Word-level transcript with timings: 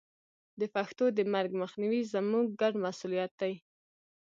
د 0.59 0.61
پښتو 0.75 1.05
د 1.17 1.19
مرګ 1.33 1.51
مخنیوی 1.61 2.01
زموږ 2.13 2.45
ګډ 2.61 2.73
مسوولیت 2.83 3.31
دی. 3.41 3.53